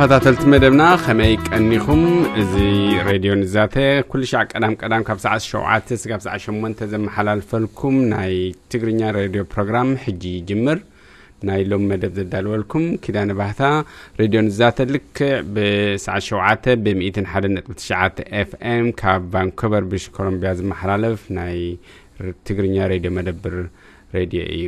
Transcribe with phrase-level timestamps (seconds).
[0.00, 2.02] ተኸታተልቲ መደብና ከመይ ቀኒኹም
[2.40, 2.54] እዚ
[3.08, 3.76] ሬድዮ ንዛተ
[4.10, 8.34] ኩሉ ሻዕ ቀዳም ቀዳም ካብ ሰዓት ሸውዓተ ስጋብ ሰዓት ሸሞንተ ዘመሓላልፈልኩም ናይ
[8.72, 10.78] ትግርኛ ሬድዮ ፕሮግራም ሕጂ ይጅምር
[11.48, 13.62] ናይ ሎም መደብ ዘዳልወልኩም ኪዳነ ባህታ
[14.20, 21.22] ሬድዮ ንዛተ ልክዕ ብሰዓት ሸውዓተ ብ1 ሓደ ነጥቢ ትሽዓተ ኤፍኤም ካብ ቫንኮቨር ብሽ ኮሎምቢያ ዝመሓላለፍ
[21.38, 21.58] ናይ
[22.48, 23.56] ትግርኛ ሬድዮ መደብር
[24.16, 24.66] ሬድዮ እዩ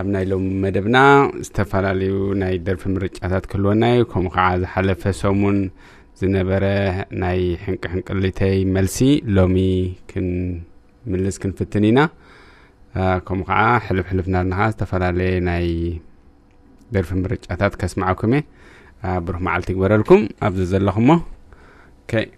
[0.00, 0.98] ኣብ ናይ ሎም መደብና
[1.46, 5.58] ዝተፈላለዩ ናይ ደርፊ ምርጫታት ክህልወና እዩ ከምኡ ከዓ ዝሓለፈ ሰሙን
[6.20, 6.64] ዝነበረ
[7.22, 8.98] ናይ ሕንቂ ሕንቅሊተይ መልሲ
[9.36, 9.56] ሎሚ
[10.10, 12.00] ክንምልስ ክንፍትን ኢና
[13.28, 15.66] ከምኡ ከዓ ሕልፍ ሕልፍ ናርናኻ ዝተፈላለየ ናይ
[16.96, 18.44] ደርፊ ምርጫታት ከስማዓኩም እየ
[19.26, 21.10] ብሩህ መዓልቲ ግበረልኩም ኣብዚ ዘለኹሞ
[22.10, 22.35] ተበጊስና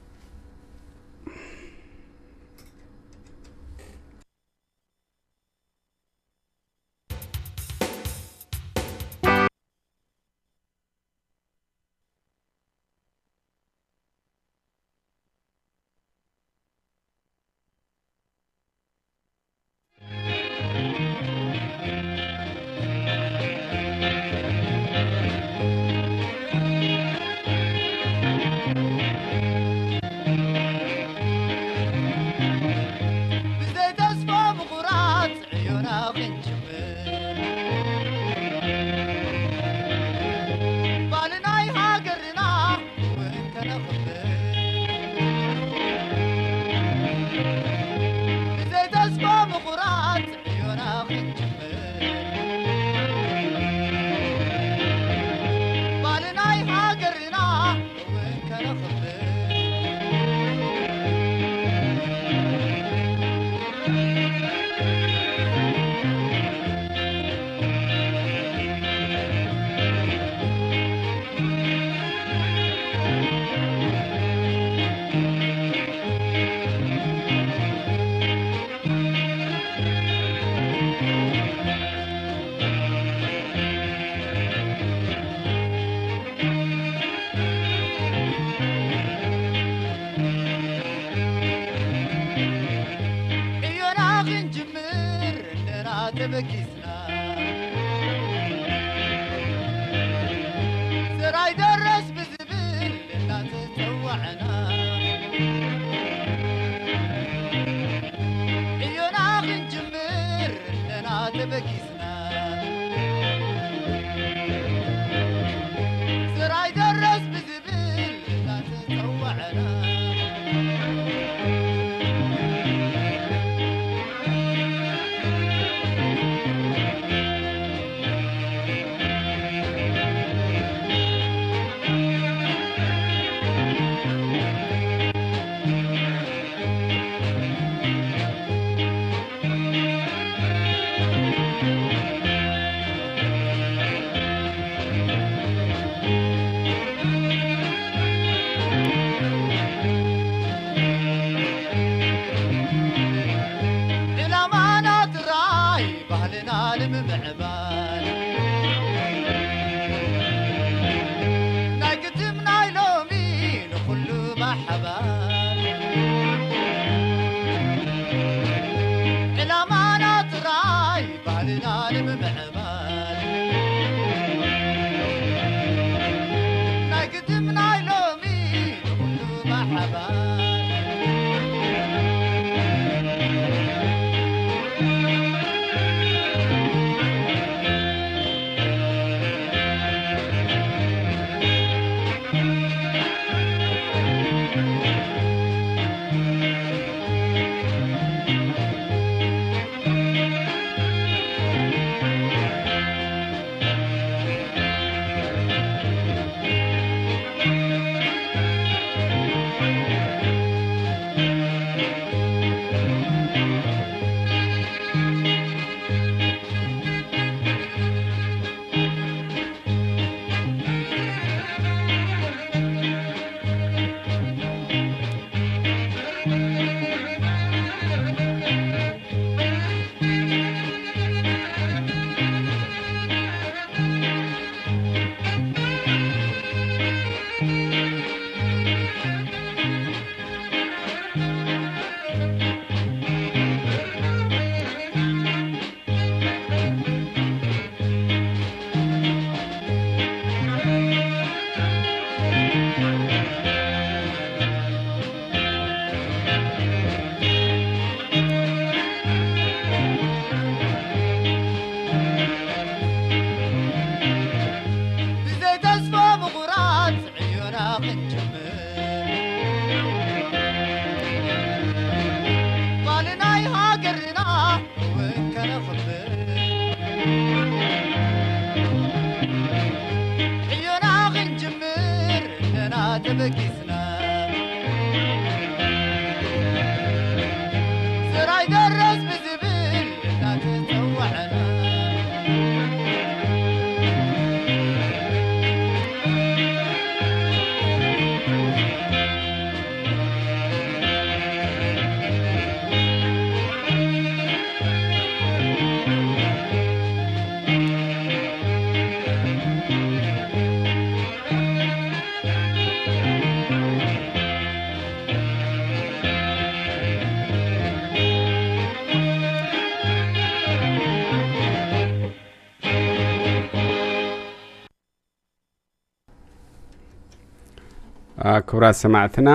[328.49, 329.29] ክቡራት ሰማዕትና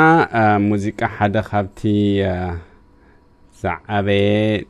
[0.69, 1.81] ሙዚቃ ሓደ ካብቲ
[3.61, 4.25] ዝዓበየ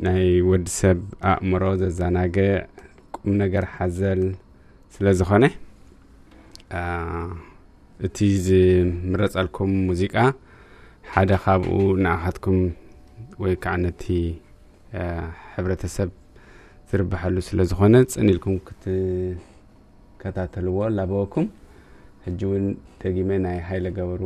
[0.06, 0.98] ናይ ወዲ ሰብ
[1.30, 2.48] ኣእምሮ ዘዘናግዕ
[3.16, 4.22] ቁም ነገር ሓዘል
[4.96, 5.44] ስለ ዝኾነ
[8.08, 10.16] እቲ ዝምረፀልኩም ሙዚቃ
[11.14, 11.72] ሓደ ካብኡ
[12.04, 12.60] ንኣኻትኩም
[13.44, 14.04] ወይ ከዓ ነቲ
[15.54, 16.10] ሕብረተሰብ
[16.90, 20.30] ዝርብሐሉ ስለ ዝኾነ ፀኒልኩም ክትከታተልዎ
[20.98, 21.46] ላበወኩም
[22.24, 22.66] ሕጂ እውን
[23.00, 24.22] ደጊመ ናይ ሃይለ ገበሩ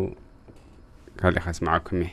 [1.21, 2.11] ካልእ ኻ ስምዓኩም እየ?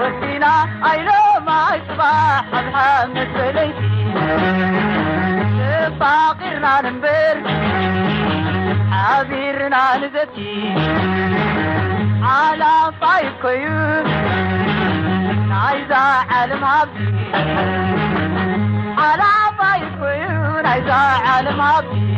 [0.00, 3.72] وسينا عيلو مع صباح الحامد بلي
[6.00, 7.38] فاقرنا ننبل
[8.92, 10.74] عبيرنا نزتي
[12.22, 14.06] على طايف كيوت
[15.50, 15.96] عايزة
[16.30, 17.14] عالم عبدي
[18.98, 22.10] على طايف كيوت عايزة عالم عبدي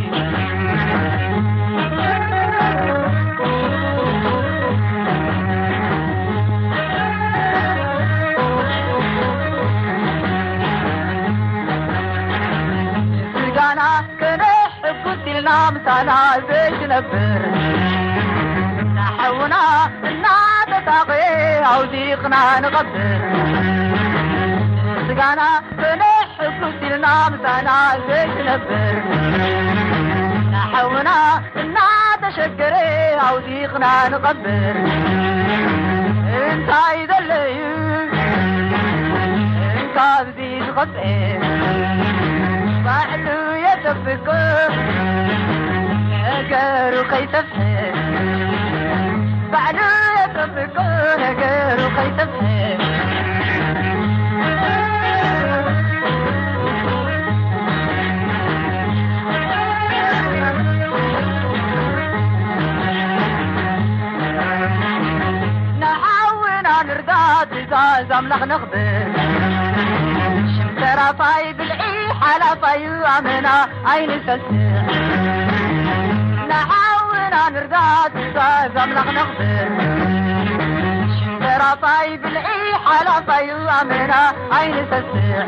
[15.52, 16.12] ከነሕጉስ ኢልና ምሳና
[16.48, 17.42] ዘሽ ነበር
[18.98, 19.56] ናሕውና
[20.10, 21.10] እናተሳቐ
[21.72, 23.22] ኣውዚቕና ንቐብር
[25.08, 25.42] ስጋና
[25.80, 27.70] ከነሕጉስ ኢልና ምሳና
[28.08, 28.94] ዘሽ ነበር
[30.54, 31.10] ናሕውና
[31.64, 32.76] እናተሸገረ
[33.28, 34.78] ኣውዚቕና ንቐብር
[36.42, 37.60] እንታይ ዘለዩ
[39.74, 41.04] እንካብዚ ዝቐብአ
[42.86, 43.28] ባዕሉ
[43.93, 44.33] كفكو
[46.25, 47.93] هجارو خيتفه
[49.53, 49.79] بعدو
[50.19, 50.83] يا كفكو
[51.23, 52.53] هجارو خيتفه
[68.09, 69.13] زاملغ نخبر
[70.57, 71.61] شمترا فايد
[72.33, 74.85] حالا فاي أمنا عين تسيح
[76.49, 79.69] نعاونا نرقى تزاز أملخ نخبر
[81.21, 85.47] شمترا فاي بالعي حالا فاي أمنا عين تسيح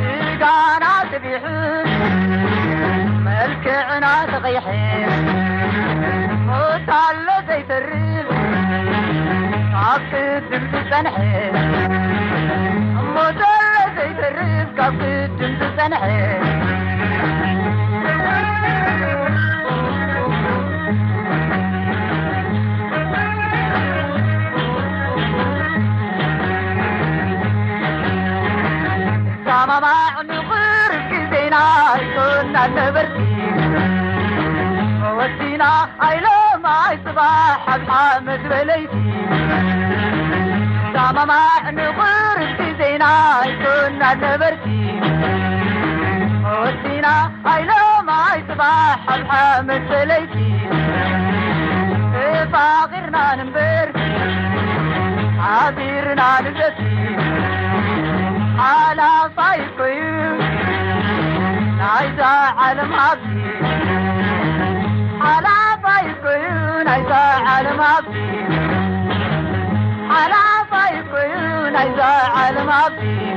[0.00, 1.86] تلقانا تبيحون
[3.24, 5.08] ملكعنا تغيحين
[6.48, 8.26] وتعلى زيت الريل
[9.74, 11.54] عقد دمت سنحين
[13.16, 13.67] وتعلى
[13.98, 16.42] زيت الريل عقد دمت سنحين
[29.44, 29.94] سما ما
[31.08, 31.40] في
[32.14, 33.38] كنا نبرتي
[35.16, 37.68] ودينا عيلة ما يصبح
[44.16, 44.66] ነበርቲ
[46.60, 47.06] ወሲና
[47.52, 49.32] ኣይሎማይ ፅባሕ ሓብሓ
[49.68, 50.34] መሰለይቲ
[52.20, 53.88] እፋቂርና ንእምበር
[55.42, 56.80] ሓቢርና ንዘቲ
[58.60, 60.00] ሓላፋይ ኮዩ
[61.80, 62.20] ናይዛ
[62.66, 63.28] ዓለም ሃብቲ
[65.24, 66.46] ሓላፋይ ኮዩ
[66.88, 67.12] ናይዛ
[67.54, 68.14] ዓለም ሃብቲ
[70.12, 71.34] ሓላፋይ ኮዩ
[71.76, 72.00] ናይዛ
[72.42, 73.27] ዓለም ሃብቲ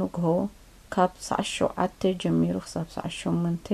[0.00, 0.26] ንግሆ
[0.94, 3.66] ካብ ሰዓት ሸውዓተ ጀሚሩ ክሳብ ሰዓት ሸሞንተ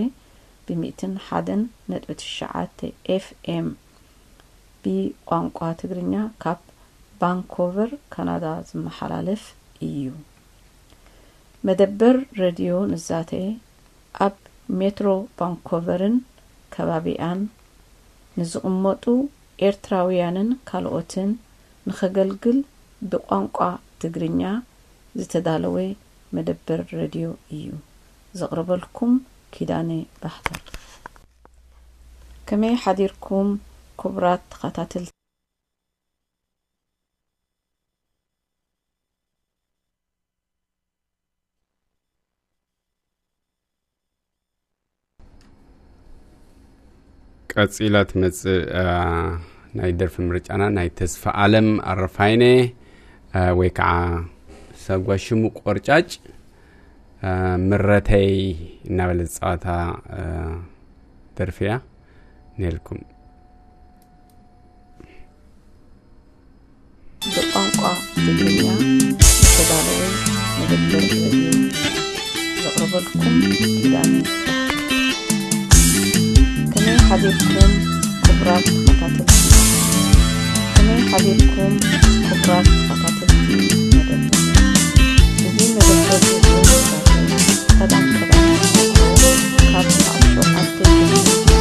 [0.66, 2.78] ብምእትን ሓደን ነጥቢ ትሽዓተ
[3.16, 3.66] ኤፍኤም
[4.84, 6.60] ብቋንቋ ትግርኛ ካብ
[7.20, 9.42] ቫንኮቨር ካናዳ ዝመሓላለፍ
[9.88, 10.06] እዩ።
[11.66, 13.32] መደበር ሬድዮ ንዛተ
[14.26, 14.36] ኣብ
[14.80, 16.16] ሜትሮ ቫንኮቨርን
[16.74, 17.40] ከባቢኣን
[18.38, 19.04] ንዝቕመጡ
[19.66, 21.30] ኤርትራውያንን ካልኦትን
[21.88, 22.58] ንኸገልግል
[23.10, 23.58] ብቋንቋ
[24.02, 24.42] ትግርኛ
[25.18, 25.76] ዝተዳለወ
[26.36, 27.66] መደበር ሬድዮ እዩ።
[28.38, 29.12] ዘቕርበልኩም
[29.54, 29.90] ኪዳነ
[30.22, 30.60] ባህተር
[32.48, 33.50] ከመይ ሓዲርኩም
[34.00, 35.12] ክቡራት ተኸታተልቲ
[47.54, 48.62] ቀፂላ ትመፅእ
[49.78, 52.42] ናይ ደርፊ ምርጫና ናይ ተስፋ ኣለም ኣረፋይነ
[53.58, 53.90] ወይ ከዓ
[54.84, 56.08] ሰጓ ሽሙቅ ቆርጫጭ
[57.68, 58.30] ምረተይ
[58.88, 59.66] እናበለ ዝፀዋታ
[61.38, 61.74] ደርፊ እያ።
[62.62, 63.00] ነልኩም
[67.34, 67.82] ብቋንቋ
[68.24, 68.66] ትግርኛ
[69.42, 70.00] ዝተዳለወ
[70.58, 71.04] መደበር
[76.84, 77.76] Ունեն խավերքում
[78.24, 80.18] կոպրած ատատեցին։
[80.82, 81.78] Ունեն խավերքում
[82.26, 83.62] կոպրած ատատեցին
[83.94, 84.26] մերել։
[85.46, 87.48] Ուզին մերեցով ուզին մերեցով,
[87.80, 88.54] տատան կրան,
[89.72, 91.53] կաց աշո հաստեցին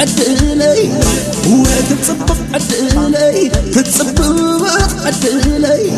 [0.00, 0.90] عدلي
[1.48, 4.26] وهاد تصبخ عدلي تصبخ
[5.06, 5.90] عدلي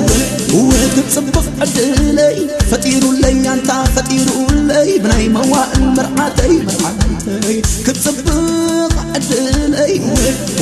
[0.55, 7.63] وهاد تصبخ عدلي فتيروا لي أنت فتيروا لي بناي موائل مرعاتي؟ مرعاتي.
[7.87, 10.01] كتصبخ عدلي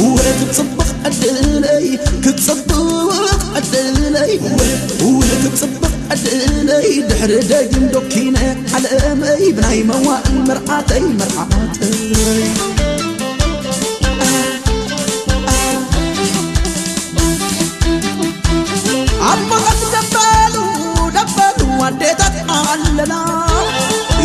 [0.01, 3.15] وهاد تصبخ عدلي كتصبخ
[3.57, 4.41] عدلي
[5.03, 5.45] وهاد
[6.11, 9.53] عدلي دحر دايم دوكينا على أمي.
[9.53, 12.78] بناي موائل مرعاتي؟ مرعاتي.
[22.99, 23.05] ((يا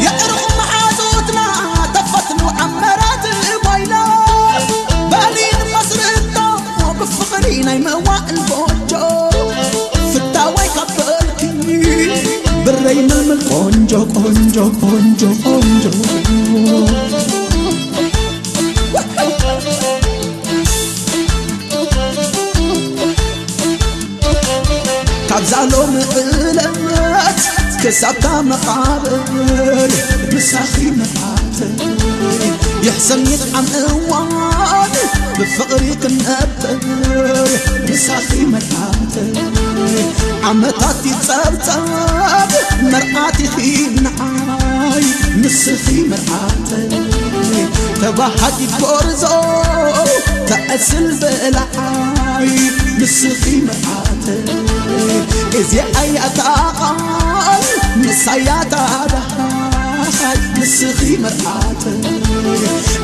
[0.03, 1.47] يعرف محازوتنا
[1.95, 3.25] دفت وعمرات
[3.65, 4.05] بايلا
[5.11, 9.29] بالين مصر الطوب بفقرينا يموى البوجو
[10.13, 11.81] فتاوي كفلكني
[12.65, 17.42] بري ململ قنجو قنجو قنجو قنجو, قنجو
[27.93, 29.91] مساكا مقابل
[30.33, 31.97] مساكي مقاتل
[32.83, 34.89] يحسن يطعم اوان
[35.39, 36.79] بفقري كنبل
[37.89, 39.33] مساكي مقاتل
[40.43, 41.89] عمتاتي تبتب
[42.81, 45.03] مرآتي في نعاي
[45.35, 47.01] مسخي مرآتي
[48.01, 49.41] تبحتي بورزو
[50.47, 54.03] تأسل بلعاي مسخي مرآتي
[55.53, 57.62] إذ يا أي أتاقل
[58.13, 62.21] نسايات عدهاي نسخي مرعاتي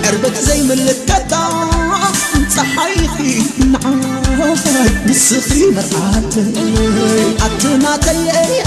[0.06, 1.44] عربت زي من الكتا
[2.56, 4.56] صحيحي معاي
[5.08, 6.46] نسخي مرعاتي
[7.42, 8.20] عتناتي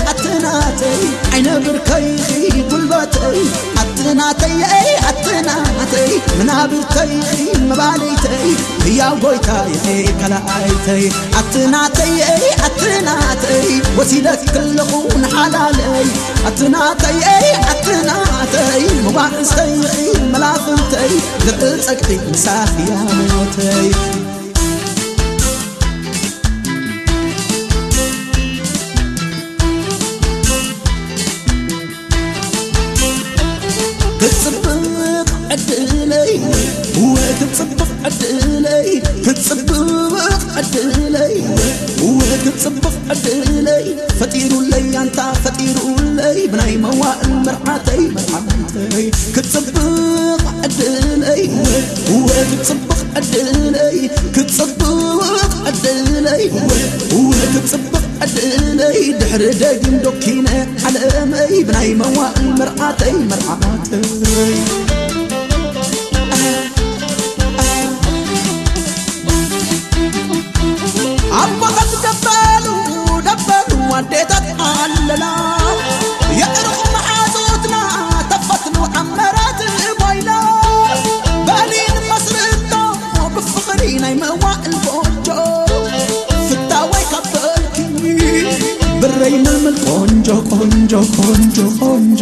[0.09, 0.95] عتناتي
[1.33, 3.43] عين بركيخي قلبتي.
[3.77, 4.65] عتناتي
[5.07, 7.21] عتناتي منابرتي
[7.59, 8.57] مباليتي.
[8.85, 12.23] هي قويتي كلايتي عتناتي
[12.63, 16.05] عتناتي وسيلة كلخون حلالي.
[16.47, 17.25] عتناتي
[17.69, 19.71] عتناتي مباحثي
[20.33, 21.11] ملافنتي
[21.47, 23.93] لقلتك مسافي يا موتي.
[34.21, 36.33] كتصبق عدلي.
[36.99, 39.03] وكتصبق عدلي.
[39.27, 39.73] كتصبق
[40.57, 41.35] عدلي.
[42.03, 43.52] وكتصبق عدلي.
[44.23, 49.79] فطيرو لي أنت فطيرو لي بناي موائل مرعاتي مرعاتي كتصبق
[50.65, 51.51] عدلي
[52.13, 55.25] وكتصبق عدلي كتصبق
[55.67, 56.51] عدلي
[57.15, 65.02] وكتصبق عدلي دحر داقم دوكينا على بناي موائل مرعاتي مرعاتي
[74.03, 75.25] ኣዴታት ኣለና
[76.39, 77.75] የዕርቕ መዓዞትና
[78.31, 79.61] ተፈትኑ ዓመራት
[80.01, 80.31] ባይላ
[81.49, 82.73] በሊን መስርቶ
[83.35, 85.29] ብፍቕሪ ናይ መዋዕል ጎጆ
[86.49, 87.79] ፍታወይ ካብ ፍእልቲ
[89.03, 92.21] ብረይ ምልምል ቆንጆ ቆንጆ ቆንጆ ቆንጆ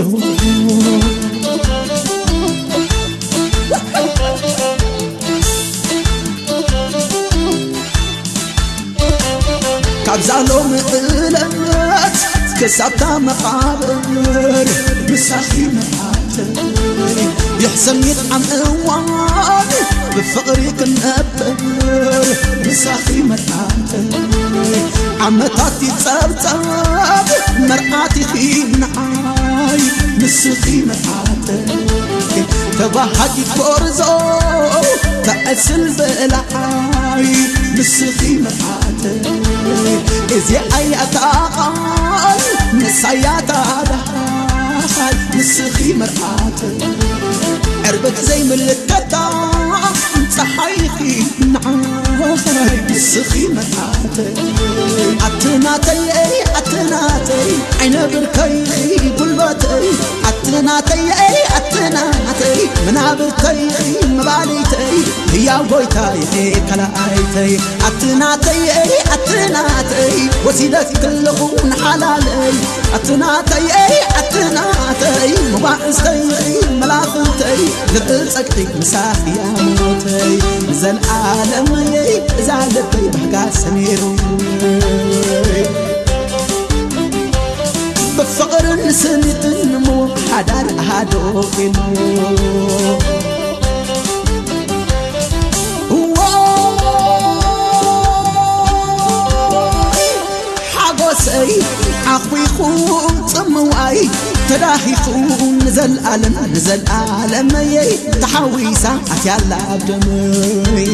[10.06, 10.70] ካብዛሎም
[12.60, 13.96] تسعة مقابر
[15.10, 16.62] مساخي محاتر
[17.60, 19.80] يحسن يطعم اواني
[20.16, 21.54] بفقري كنبر
[22.66, 24.04] مساخي محاتر
[25.20, 26.60] عمتاتي ترتب
[27.60, 29.80] مرآتي في نعاي
[30.18, 31.74] مسخي محاتر
[32.78, 34.18] تبهتي كورزو
[35.24, 37.36] تأسل بلعاي
[37.78, 39.49] مسخي محاتر
[40.30, 41.72] إذ أي أتاقل
[42.74, 43.98] نسيات هذا
[45.34, 46.60] نسخي مرآة.
[47.88, 49.39] أربك زي من التتار
[50.40, 54.34] صحيتي نعوزك سخي متعتي
[55.22, 57.42] عتناتي اي عتناتي
[57.80, 59.90] عين بركيخي قلبتي
[60.24, 62.54] عتناتي اي عتناتي
[62.86, 64.86] منابركيخي مباليتي.
[65.32, 72.52] هيا ويتاي اي كلايتي عتناتي اي عتناتي وسيلتي كلخون حلالي.
[72.94, 76.21] عتناتي اي عتناتي ዓትናተይ መባእስተይ
[76.79, 77.61] መላኽንተይ
[77.93, 79.39] ልቕል ፀግጢ ምሳኽያ
[79.79, 80.31] ሞተይ
[80.81, 84.01] ዘለዓለመየይ እዛ ልበይ ባህጋ ሰሚሩ
[88.17, 91.13] ብፍቕርን ስኒትን ምሓዳር ኣሃዶ
[91.65, 91.77] ኢሉ
[100.75, 101.53] ሓጎሰይ
[102.15, 102.57] ዓኺኹ
[103.33, 103.99] ጽምዋይ
[104.49, 105.05] ተዳኺኹ
[105.61, 107.91] ንዘለኣለም ንዘለኣለመየይ
[108.23, 110.91] ተሓዊሳ ኣትያላ ኣብ ደመይ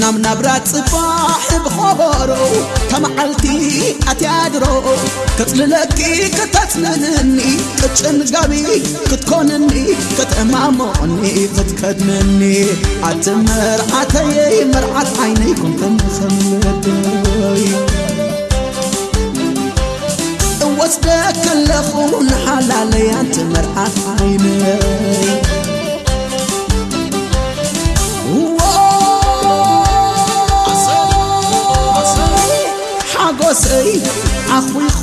[0.00, 2.32] ናብ ናብራ ጽባሕ ብኸበሮ
[2.90, 3.44] ከመዓልቲ
[4.10, 4.64] ኣትያድሮ
[5.38, 5.98] ከጽልለኪ
[6.36, 7.38] ከተጽልልኒ
[7.80, 8.52] ቅጭን ጋቢ
[9.08, 9.72] ክትኮንኒ
[10.16, 11.18] ክትእማሞቕኒ
[11.56, 12.42] ክትከድምኒ
[13.10, 15.96] ኣቲ መርዓተየይ መርዓት ዓይነይ ኮንተን
[20.84, 21.06] ኸምለደይ እወስደ
[21.42, 21.90] ከለኹ
[22.28, 24.82] ንሓላለይ ኣንቲ መርዓት ዓይነይ
[33.12, 33.90] ሓጎሰይ
[34.56, 35.00] ዓኺኹ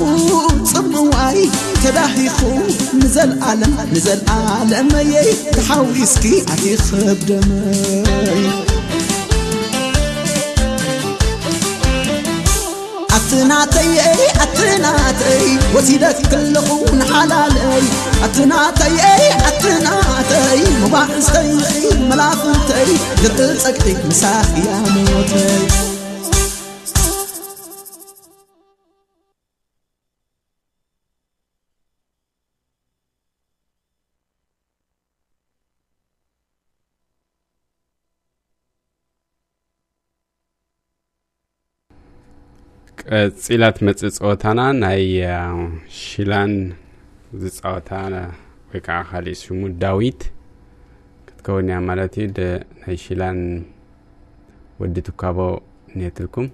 [0.72, 1.40] ጽምዋይ
[1.84, 2.40] ተዳሂኹ
[3.02, 6.26] ንዘለኣለም ንዘለኣለመየይ ተሓዊስኪ
[13.27, 17.83] أتناتي أي أتناتي وسيدات كل خون حلالي إيه.
[18.25, 23.25] أتناتي أي أتناتي مباحثتي أي إيه، ملاخنتي إيه.
[23.29, 25.92] قتل سكتك مساخ يا موتي.
[43.11, 45.03] ቀፂላት መፅእ ፀወታና ናይ
[46.01, 46.53] ሽላን
[47.43, 47.91] ዝፃወታ
[48.71, 50.21] ወይ ከዓ ካሊእ ስሙ ዳዊት
[51.27, 52.29] ክትከውን እያ ማለት እዩ።
[52.83, 53.41] ናይ ሽላን
[54.81, 55.39] ወዲ ትካቦ
[56.01, 56.47] ኔትልኩም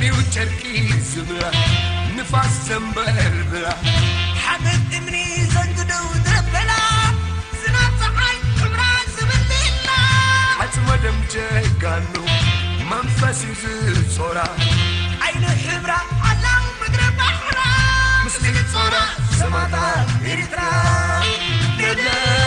[0.00, 0.60] መሪው ጨርቂ
[1.06, 1.40] ዝብላ
[2.16, 3.16] ንፋስ ዘንበል
[3.50, 3.66] ብላ
[4.42, 5.16] ሓመድ እምኒ
[5.54, 6.70] ዘንግደው ዘበላ
[7.62, 8.82] ዝናብ ፀሓይ ሕብራ
[9.16, 9.88] ዝብልላ።
[10.64, 12.14] ዓፅመ ደም ጀጋኑ
[12.92, 13.62] መንፈስ እዩ
[14.06, 14.38] ዝጾራ
[15.26, 15.92] ዓይኒ ሕብራ
[16.28, 17.58] ዓላው ምድረ ባሕራ።
[18.26, 18.94] ምስሊ ጾራ
[19.40, 19.74] ሰማታ
[20.32, 20.60] ኤርትራ።
[21.80, 22.37] ለለየ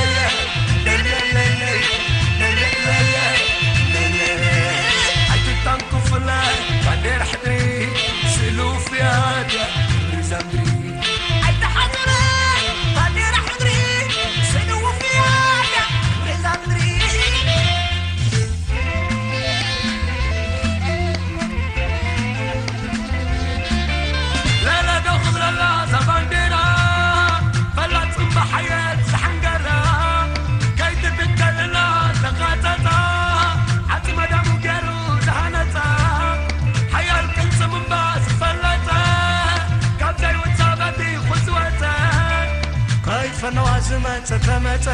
[43.91, 44.85] ዝመፀ ተመፀ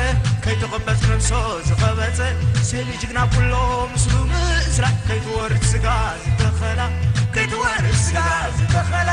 [0.43, 1.31] ከይተቐበፅ ነብሶ
[1.67, 2.19] ዝቐበፀ
[2.69, 3.53] ስእሊ ጅግና ኩሎ
[3.93, 5.86] ምስሉ ምስራቅ ከይትወርድ ስጋ
[6.25, 6.81] ዝተኸላ
[7.36, 8.19] ከይትወርድ ስጋ
[8.60, 9.10] ዝተኸላ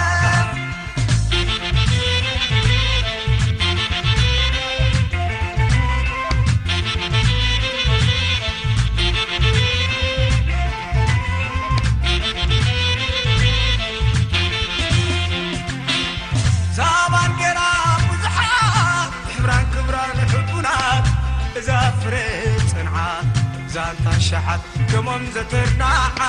[23.73, 24.61] ዛንታ ሸሓት
[24.91, 26.19] ከምኦም ዘተርናዓ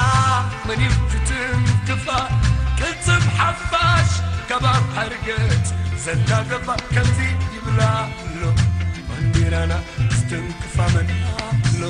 [0.69, 2.07] መን እዩ ትትንክፋ
[2.81, 4.13] ቅፅም ሓፋሽ
[4.51, 5.67] ከባብ ሓርገት
[6.05, 7.19] ዘናገፋ ከምዚ
[7.57, 7.81] ይብላ
[8.29, 8.43] ኣሎ
[9.09, 9.73] ባንዴራና
[10.17, 11.11] ዝተንክፋ መን
[11.47, 11.83] ኣሎ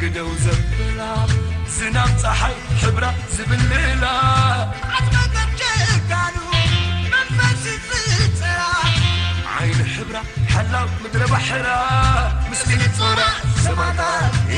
[0.00, 1.00] ዘንግደው ዘብላ
[1.76, 4.04] ዝናብ ፀሓይ ሕብራ ዝብልላ
[4.98, 6.36] ዓፅመ ጀጋኑ
[7.12, 8.60] መንፈስ ዝፅራ
[9.56, 10.16] ዓይኒ ሕብራ
[10.54, 11.68] ሓላው ምድረ ባሕራ
[12.50, 13.20] ምስሊ ጾራ
[13.64, 14.00] ሰማታ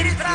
[0.01, 0.29] ኤርትራ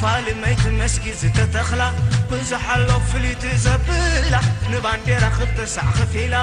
[0.00, 1.82] ፋልመይቲ መስጊ ዝተተኽላ
[2.30, 4.34] ብዙሕ ኣሎ ፍሊት ዘብላ
[4.72, 6.34] ንባንዴራ ክልተ ሳዕ ከፊላ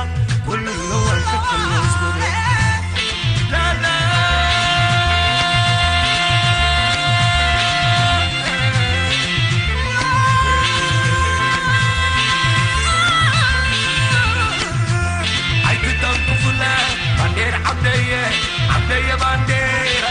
[0.46, 2.22] ኩሉ ንወን ክክሉ ዝብሉ
[3.54, 3.86] ላላ
[15.70, 16.62] አይትጠንቅፉለ
[17.18, 18.14] ባንዴራ ዓብደየ
[18.76, 20.06] ዓብደየ ባንዴራ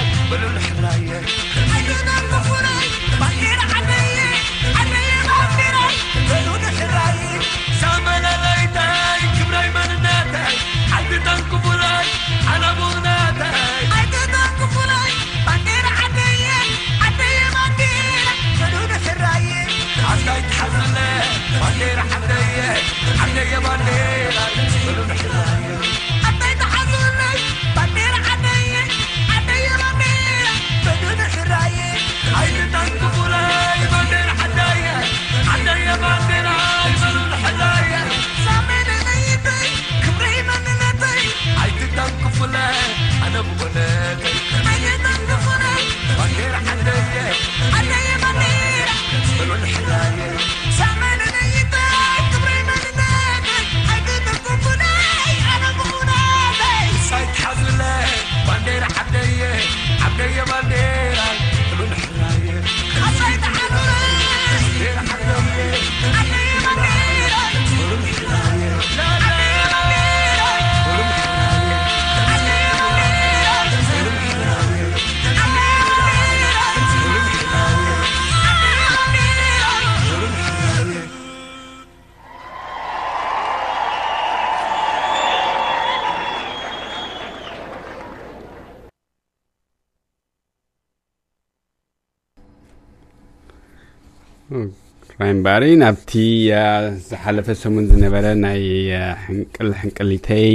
[95.37, 96.12] ራይምባሪ ናብቲ
[96.59, 96.66] አ፣
[97.09, 98.62] ዝሓለፈ ሰሙን ዝነበረ ናይ
[98.98, 100.55] አ፣ ሕንቅል ሕንቅሊተይ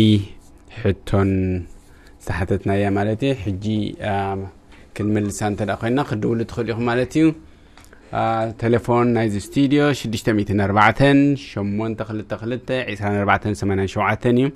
[0.79, 1.31] ሕቶን
[2.23, 3.65] ዝተሓተትናያ ማለት እዩ ሕጂ
[4.11, 4.15] አ፣
[4.95, 7.25] ክንምልሳ እንተ ዳ ኮይና ክድውሉ ትኽእሉ ኢኹም ማለት እዩ
[8.19, 8.23] አ፣
[8.61, 11.05] ቴሌፎን ናይዚ ስቱድዮ 604
[11.45, 14.47] 822 24 87 እዩ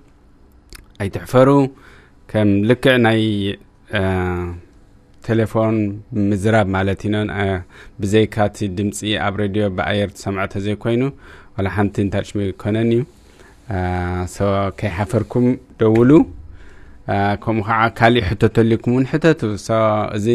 [1.04, 1.50] ኣይትሕፈሩ
[2.30, 3.22] ከም ልክዕ ናይ
[4.00, 4.04] አ፣
[5.27, 5.77] ቴሌፎን
[6.29, 7.03] ምዝራብ ማለት
[7.37, 7.45] አ፣
[8.03, 11.03] ብዘይካቲ ድምፂ ኣብ ሬድዮ ብኣየር ትሰምዖ ተዘይኮይኑ
[11.57, 13.03] ዋላ ሓንቲ እንታጭሚ ይኮነን እዩ።
[14.81, 15.47] ከይሓፈርኩም
[15.81, 16.11] ደውሉ።
[17.43, 19.41] ከምኡ ከዓ ካሊእ ሕቶ ተልኩም እውን ሕተቱ።
[20.17, 20.27] እዚ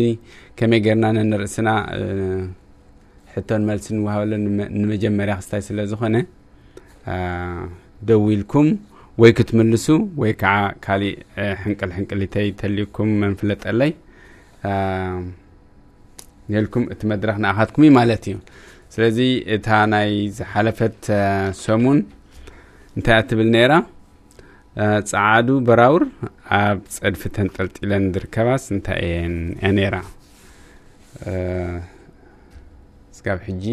[0.59, 1.69] ከመይ ጌርና ነንርእስና?
[3.33, 3.61] ሕቶን
[3.97, 6.15] ንወሃበሉ ንመ- ንመጀመርያ ክስታይ ስለ ዝኾነ
[8.09, 8.67] ደው ኢልኩም
[9.17, 9.85] ወይ ክትምልሱ
[10.21, 10.53] ወይ ከዓ
[10.85, 11.15] ካሊእ
[11.61, 13.91] ሕንቅል ሕንቅሊተይ ተልይኩም መንፍለጠለይ
[16.53, 18.35] ነልኩም እቲ መድረክ ንኣኻትኩም ማለት እዩ።
[18.93, 19.17] ስለዚ
[19.55, 21.01] እታ ናይ ዝሓለፈት
[21.63, 21.99] ሰሙን
[22.95, 23.73] እንታይ እትብል ነይራ?
[24.83, 26.03] አ፣ ፃዓዱ በራውር
[26.57, 29.03] ኣብ ፀድፊ ተንጠልጢለን ዝርከባስ እንታይ
[29.77, 29.95] ነይራ?
[31.29, 31.33] አ፣
[33.13, 33.65] እስካብ ሕጂ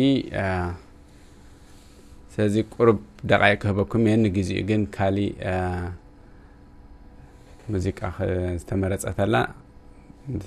[2.32, 2.98] ስለዚ ቁርብ
[3.30, 5.30] ደቃይ ክህበኩም እየን ንግዚኡ ግን ካሊእ
[7.72, 8.00] ሙዚቃ
[8.60, 9.34] ዝተመረፀተላ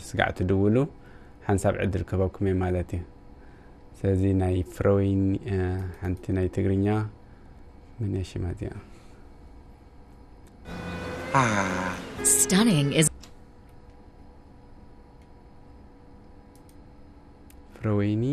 [0.09, 0.76] ስጋዕ ትድውሉ
[1.48, 3.02] ሓንሳብ ዕድል ክህበኩም እየ ማለት እዩ
[3.98, 5.22] ስለዚ ናይ ፍረወይኒ
[5.56, 5.59] አ፣
[6.00, 6.87] ሓንቲ ናይ ትግርኛ
[8.00, 8.72] ምን እያ ሽማ እዚኣ
[12.37, 13.09] Stunning is
[17.76, 18.24] ፍረወይኒ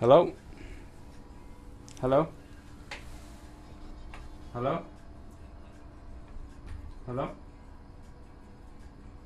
[0.00, 0.32] Hello?
[2.02, 2.26] Hello?
[4.54, 4.74] Hello?
[7.06, 7.26] Hello?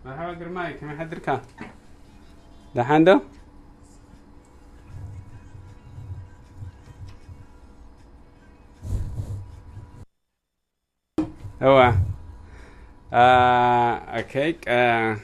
[0.04, 1.40] مرحبا قرماي كم يحضرك؟
[2.74, 3.20] دحين ده؟
[11.62, 11.94] هو
[13.12, 15.16] آه اوكي آه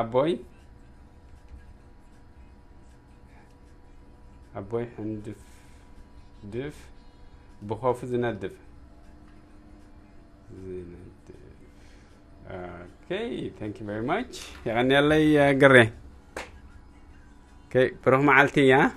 [0.00, 0.38] Aboy.
[4.58, 5.36] أبوي حندف
[6.44, 6.90] دف
[7.62, 8.52] بخوف زندف
[10.64, 11.38] زندف
[12.50, 15.92] اوكي ثانك يو فيري ماتش يعني يلا قري
[17.64, 18.90] اوكي بروح معالتي يا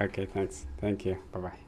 [0.00, 1.67] اوكي ثانكس ثانك يو باي باي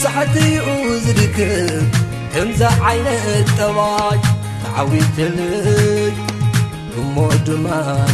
[0.00, 0.66] ሳሕቲኡ
[1.04, 1.84] ዝድክም
[2.32, 4.18] ከምዛ ዓይነት ጠባይ
[4.62, 6.14] ተዓዊትልይ
[7.00, 7.16] እሞ
[7.46, 7.66] ድማ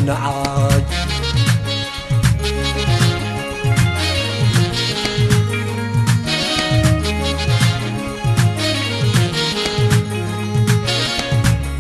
[0.07, 0.83] ንዓይ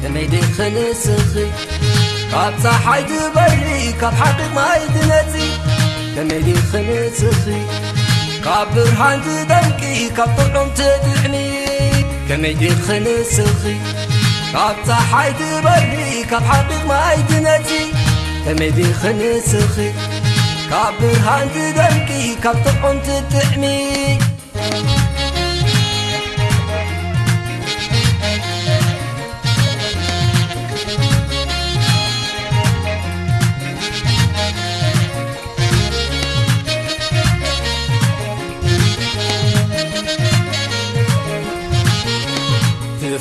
[0.02, 1.34] ከመይ ድኽንስኺ
[2.32, 3.66] ካብ ፀሓይ ዝበሪ
[4.00, 5.34] ካብ ሓድግ ማይ ትነፂ
[6.14, 7.44] ከመይ ድኽንስኺ
[8.44, 9.82] ካብ ብርሃን ትደምቂ
[10.16, 11.34] ካብ ጥዑም ትጥዕሚ
[12.28, 13.62] ከመይ ድኽንስኺ
[14.54, 15.92] ካብ ፀሓይ ትበሪ
[16.30, 17.70] ካብ ሓድግ ማይ ትነፂ
[18.44, 19.76] ከመይ ድኽንስኺ
[20.70, 22.10] ካብ ብርሃን ትደምቂ
[22.44, 23.64] ካብ ጥዑም ትጥዕሚ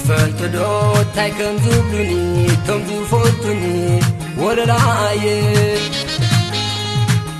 [0.05, 0.57] ትፈልጡ ዶ
[1.01, 2.11] እንታይ ከም ዝብሉኒ
[2.53, 3.63] እቶም ዝፈቱኒ
[4.41, 5.24] ወለላየ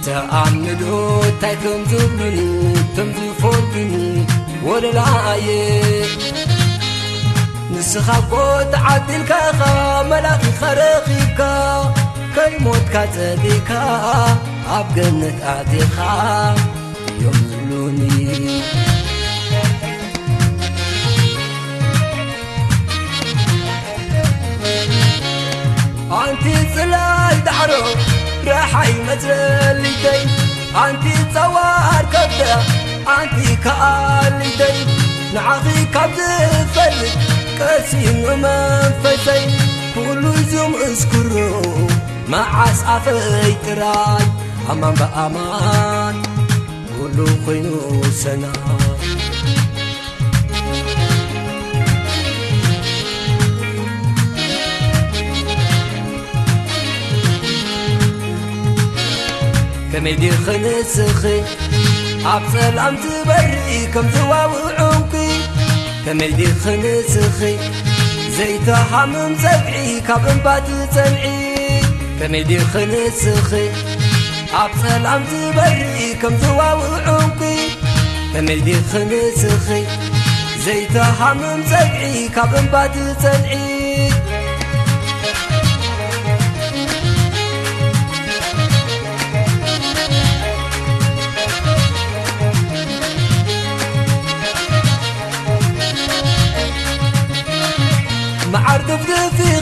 [0.06, 0.86] ተኣምኑ ዶ
[1.28, 2.40] እንታይ ከም ዝብሉኒ
[2.82, 3.94] እቶም ዝፈቱኒ
[4.68, 5.48] ወለላየ
[7.74, 8.34] ንስኻ ኮ
[8.74, 9.60] ተዓዲልካኻ
[10.12, 11.42] መላኺኻ ረኺብካ
[12.38, 13.70] ከይሞትካ ጸዲካ
[14.78, 15.98] ኣብ ገነት ኣቲኻ
[17.12, 18.02] እዮም ዝብሉኒ
[26.20, 27.74] ኣንቲ ጽላይ ዳዕሮ
[28.48, 30.22] ረሓይ መጽለሊተይ
[30.84, 31.06] ኣንቲ
[31.36, 32.42] ጸዋር ከብደ
[33.16, 34.78] ኣንቲ ከኣሊተይ
[35.36, 35.66] ንዓኺ
[35.96, 37.16] ካብ ዝፈልጥ
[37.60, 39.44] ቀሲኑ መንፈሰይ
[39.96, 41.34] ኩሉ ዙም እስኩሩ
[42.34, 44.26] መዓስ ኣፈይ ጥራይ
[44.72, 46.18] ኣማን በኣማን
[46.96, 47.68] ኩሉ ኮይኑ
[48.24, 48.85] ሰናይ
[59.96, 61.22] ከመይ ድኽንስኺ
[62.34, 63.52] ኣብ ጸላም ትበሪ
[63.94, 65.14] ከም ዝዋውዕ ዕንቂ
[66.06, 67.40] ከመይ ድኽንስኺ
[68.38, 71.26] ዘይተሃምም ፀግዒ ካብ እምባ ትጸንዒ
[72.20, 73.52] ከመይ ድኽንስኺ
[74.62, 75.82] ኣብ ጸላም ትበሪ
[76.24, 77.42] ከም ዝዋውዕ ዕንቂ
[78.34, 79.68] ከመይ ድኽንስኺ
[80.66, 83.75] ዘይተሃምም ፀግዒ ካብ እምባ ትጸንዒ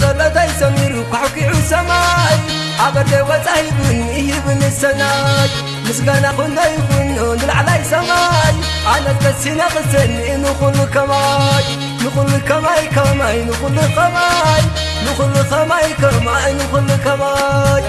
[0.00, 2.36] ጸሎተይ ሰሚሩ ኳሕኪዑ ሰማይ
[2.84, 5.50] ኣበርደ ወፃ ይብን ይብን ሰናይ
[5.86, 7.08] ምስጋና ኩሎ ይኹን
[7.40, 8.54] ንላዕላይ ሰማይ
[8.92, 11.66] ኣነት ቀሲነ ኽሰኒ ንኹሉ ከማይ
[12.02, 14.64] ንኹሉ ከማይ ከማይ ንኹሉ ከማይ
[15.06, 17.84] ንኹሉ ከማይ ከማይ ንኹሉ ከማይ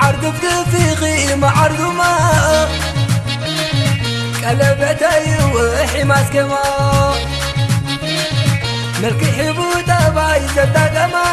[0.00, 2.68] عرض بدفيقي ما عرض ما
[4.44, 6.62] قلبتي وحماس كما
[9.02, 11.24] ملكي حبو تباي زدادة ما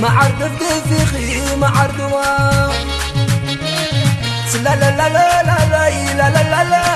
[0.00, 2.48] ما عرض بدفيقي ما عرض ما
[4.64, 6.92] لا لا لا لا لا لا لا لا لا لا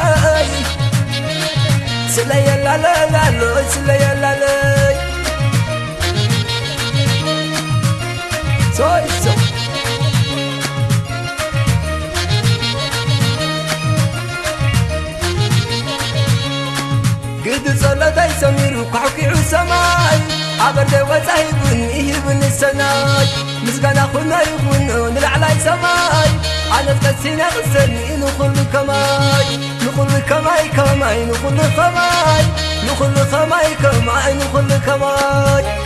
[2.76, 4.71] لا لا لا لا لا
[8.82, 9.32] Soysa
[17.44, 20.18] قد صلتي سمير وقعوكي سماي
[20.60, 23.26] عبر دي وزايبن يهبن السناي.
[23.62, 26.30] مسكن اخونا يبن ونلعلاي سماي
[26.80, 29.46] أنا تقسينا غسلني نخل كماي.
[29.86, 32.44] نخل كماي كماي نخل خماي
[32.86, 35.81] نخل خماي كماي نخل كماي.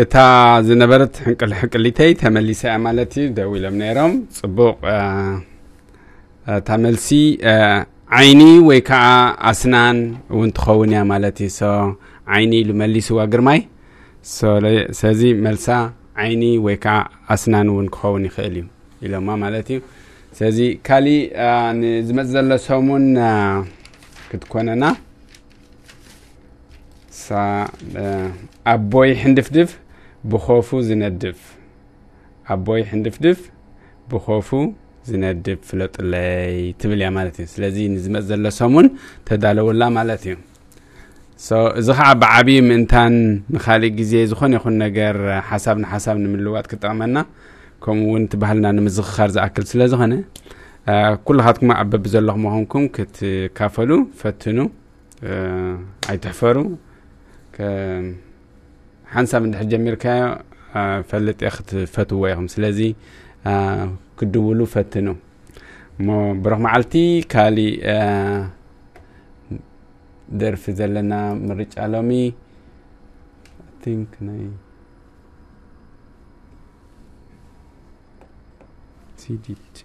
[0.00, 0.14] እታ
[0.68, 4.98] ዝነበረት ሕንቅል ሕንቅሊተይ ተመሊሰ እያ ማለት እዩ ደው ኢሎም ነይሮም ፅቡቕ አ፣
[6.58, 7.08] እታ መልሲ
[7.52, 7.54] አ፣
[8.18, 9.04] ዓይኒ ወይ ከዓ
[9.50, 9.98] ኣስናን
[10.34, 11.70] እውን ትኸውን እያ ማለት እዩ ሶ
[12.34, 13.60] ዓይኒ ኢሉ መሊስዋ ግርማይ
[14.34, 14.60] ሶ-
[14.98, 15.66] ስለዚ መልሳ
[16.24, 16.94] ዓይኒ ወይ ከዓ
[17.34, 18.66] ኣስናን እውን ክኸውን ይኽእል እዩ
[19.06, 19.78] ኢሎማ ማለት እዩ
[20.38, 21.50] ስለዚ ካሊእ አ፣
[21.80, 23.32] ንዝመፅ ዘሎ ሰሙን አ፣
[24.30, 24.84] ክትኮነና
[27.22, 27.28] ሳ
[28.02, 28.06] አ፣
[28.72, 29.70] ኣቦይ ሕንድፍድፍ
[30.29, 31.39] ብኾፉ ዝነድፍ።
[32.53, 33.39] ኣቦይ ሕንድፍድፍ
[34.11, 34.49] ብኾፉ
[35.09, 38.87] ዝነድፍ ፍለጡለይ ትብል እያ ማለት እዩ። ስለዚ ንዝመፅ ዘሎ ሰሙን
[39.27, 40.35] ተዳለውላ ማለት እዩ።
[41.79, 43.15] እዚ ከዓ ብዓብዪ ምእንታን
[43.53, 45.15] ንካሊእ ግዜ ዝኾነ ይኹን ነገር
[45.49, 47.17] ሓሳብ ንሓሳብ ንምልዋጥ ክጠቕመና
[47.83, 50.13] ከምኡ እውን እቲ ባህልና ንምዝኽኻር ዝኣክል ስለ ዝኾነ
[51.27, 53.91] ኩላኻትኩም ኣብ በቢ ዘለኹም ምኾንኩም ክትካፈሉ
[54.21, 54.57] ፈትኑ
[56.11, 56.57] ኣይትሕፈሩ
[59.15, 60.21] ሓንሳብ እንድሕጀሚርካዮ
[61.09, 62.79] ፈልጥ የ ክትፈትዎ ኢኹም ስለዚ
[64.19, 65.07] ክድውሉ ፈትኑ
[65.99, 66.09] እሞ
[66.43, 66.93] ብረኽ መዓልቲ
[67.33, 67.75] ካሊእ
[70.41, 71.13] ደርፊ ዘለና
[71.47, 72.11] ምርጫ ሎሚ
[74.27, 74.43] ናይ
[79.21, 79.79] CD2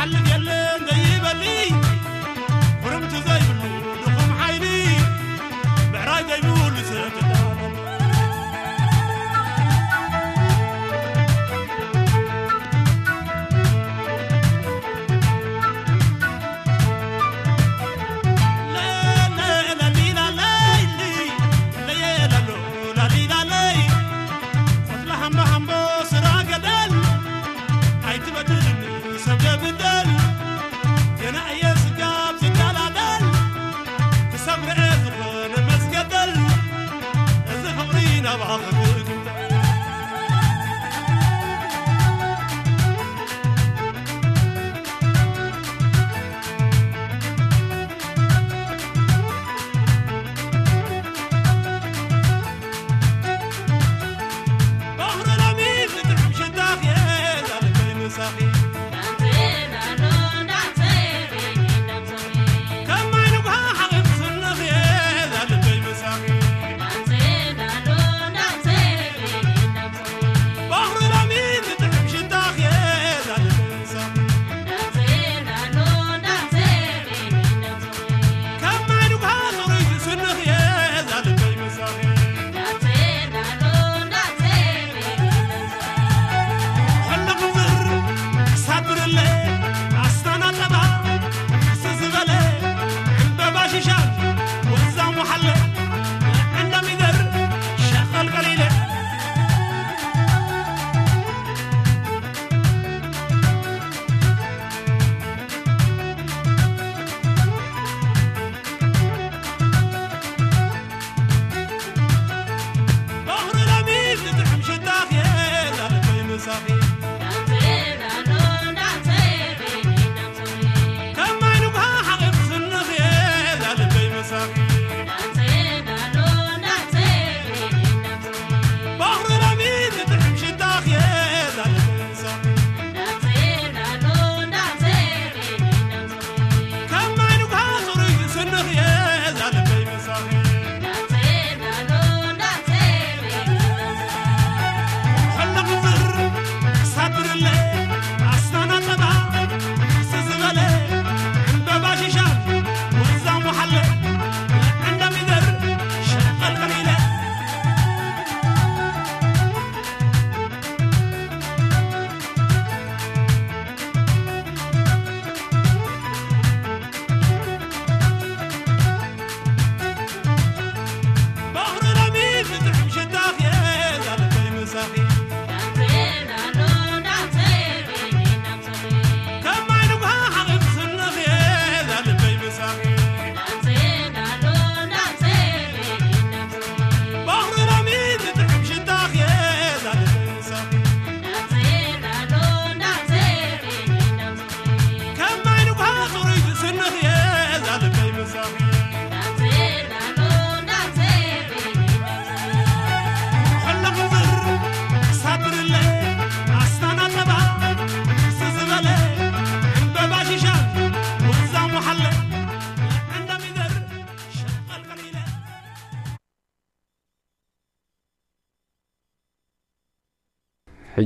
[0.00, 0.99] حل اليمن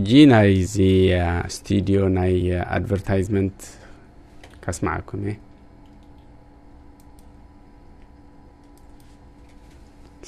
[0.04, 0.74] ሕጂ ናይዚ
[1.54, 2.34] ስቱድዮ ናይ
[2.76, 3.58] ኣድቨርታይዝመንት
[4.64, 5.36] ካስማዓኩም እየ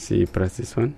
[0.04, 0.90] ሲ ፕረስ ዲስ ዋን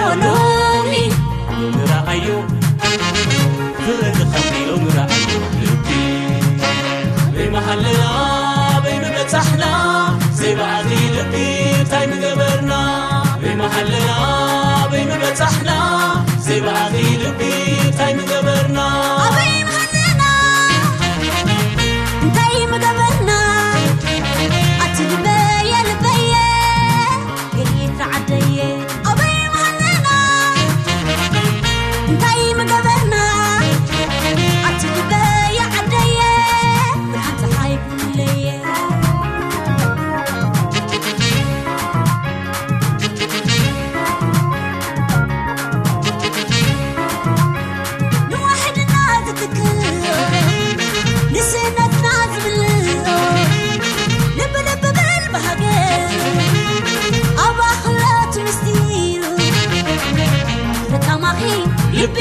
[0.00, 0.92] ሎሎሚ
[1.74, 2.26] ንረአዩ
[3.84, 5.30] ፍእትኸቢኦም ረአዩ
[5.62, 5.88] ልቢ
[7.34, 8.02] ዘይመሃለና
[8.84, 9.64] በይምበፃሕና
[10.40, 11.34] ዘይባዕቲ ልቢ
[11.80, 12.72] እንታይ ንገበርና
[13.42, 14.10] በይመሃለና
[14.92, 15.70] በይምበፃሕና
[16.46, 17.40] ዘይባዕቲ ልቢ
[17.86, 18.30] እንታይ ንገ
[62.00, 62.18] ልቤ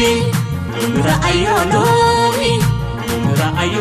[1.06, 2.40] ረአዮ ሎሚ
[3.40, 3.76] ረአዮ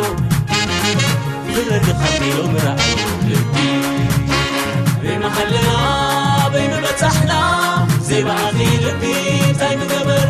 [1.48, 2.98] ብረድኻ ቢሎም ረአዮ
[3.30, 3.56] ልቢ
[5.02, 5.70] ዘይመኸልና
[6.52, 7.32] በይንበፃሕና
[8.08, 9.02] ዘይበዓኒ ልቢ
[9.48, 10.27] እንታይ ንገበር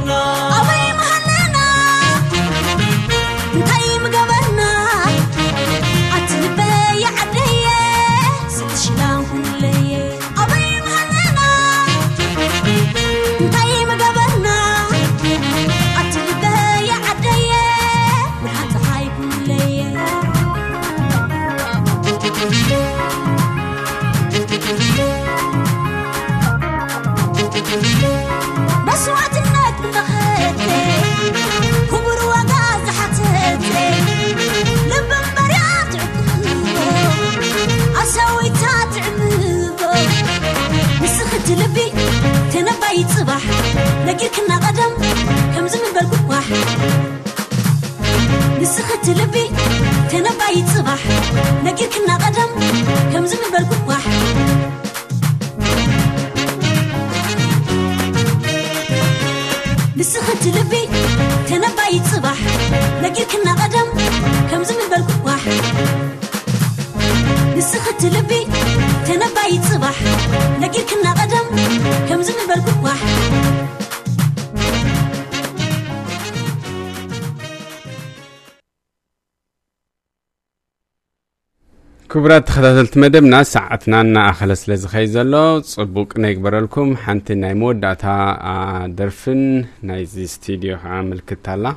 [44.18, 44.92] لقيتنا قدم
[45.56, 46.44] همزم بالقواح
[48.60, 49.50] نسخت لبي
[50.10, 50.98] تنبعي صباح
[51.64, 52.50] لقيتنا قدم
[53.14, 54.02] همزم بالقواح
[59.96, 60.88] نسخت لبي
[61.48, 62.38] تنبعي صباح
[63.02, 63.88] لقيتنا قدم
[64.52, 65.40] همزم بالقواح
[67.56, 68.46] نسخت لبي
[69.06, 69.94] تنبعي صباح
[82.18, 85.34] ክቡራት ተኸታተልቲ መደብና ሰዓትና እናኣኸለ ስለ ዝኸይ ዘሎ
[85.72, 88.04] ፅቡቅ ነይግበረልኩም ሓንቲ ናይ መወዳእታ
[88.98, 89.42] ደርፍን
[89.88, 91.74] ናይዚ ስቱድዮ ከዓ ምልክት ኣላ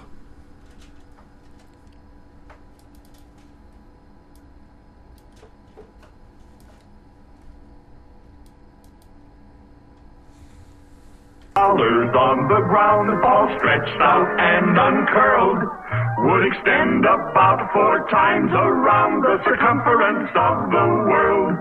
[11.55, 15.59] Dollars on the ground, all stretched out and uncurled,
[16.19, 21.57] would extend about four times around the circumference of the world.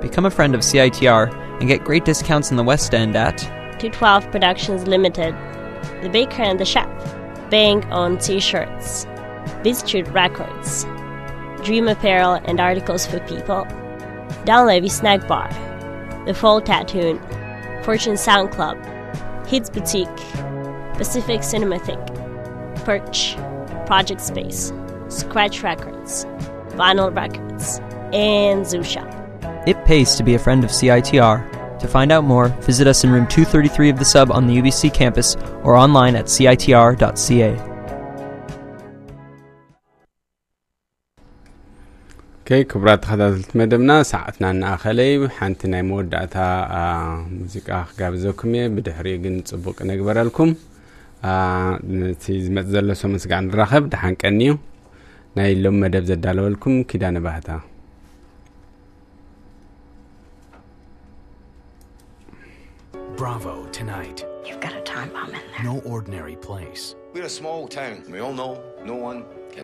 [0.00, 1.30] Become a friend of CITR
[1.60, 3.36] and get great discounts in the West End at
[3.78, 5.34] 212 Productions Limited,
[6.02, 6.88] The Baker and the Chef,
[7.50, 9.04] Bang on T-shirts,
[9.62, 10.84] Bistitute Records,
[11.66, 13.66] Dream Apparel and Articles for People,
[14.46, 15.50] Down Levy Snack Bar,
[16.24, 17.20] The Fall Tattoo,
[17.82, 18.76] Fortune Sound Club,
[19.46, 20.08] Hits Boutique,
[20.94, 23.36] Pacific Cinematheque, Perch,
[23.86, 24.72] Project Space,
[25.08, 26.24] Scratch Records,
[26.70, 27.80] Vinyl Records,
[28.12, 29.08] and Zoo Shop.
[29.66, 31.78] It pays to be a friend of CITR.
[31.80, 34.94] To find out more, visit us in room 233 of the sub on the UBC
[34.94, 37.71] campus or online at citr.ca.
[42.52, 49.82] أوكي كبرات تخذت مدمنا ساعتنا ناخلي حانت ناي موداتا آه موسيقى غابزوكم بدحري غن صبوق
[49.82, 50.54] نغبر لكم
[51.24, 54.58] آه نتي زمتزل سو مسغا نراخب دحان قنيو
[55.36, 57.60] ناي لوم مدب زدالو لكم كيدان باهتا
[63.16, 64.18] Bravo tonight.
[64.46, 65.64] You've got a time bomb in there.
[65.70, 66.96] No ordinary place.
[67.14, 67.96] We're a small town.
[68.12, 68.52] We all know
[68.84, 69.18] no one
[69.52, 69.62] can.